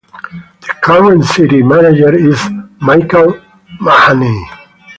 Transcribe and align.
The 0.61 0.67
current 0.81 1.25
City 1.25 1.61
Manager 1.61 2.11
is 2.15 2.39
Michael 2.79 3.39
Mahaney. 3.79 4.43